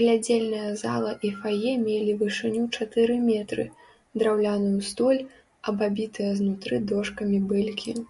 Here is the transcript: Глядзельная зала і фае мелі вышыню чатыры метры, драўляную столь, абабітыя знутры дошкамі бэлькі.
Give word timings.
Глядзельная 0.00 0.66
зала 0.80 1.12
і 1.28 1.30
фае 1.44 1.72
мелі 1.86 2.12
вышыню 2.24 2.62
чатыры 2.76 3.16
метры, 3.30 3.64
драўляную 4.24 4.78
столь, 4.92 5.26
абабітыя 5.72 6.30
знутры 6.44 6.74
дошкамі 6.94 7.38
бэлькі. 7.54 8.00